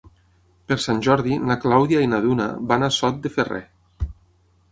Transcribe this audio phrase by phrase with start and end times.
[0.71, 3.63] Per Sant Jordi na Clàudia i na Duna van a Sot de Ferrer.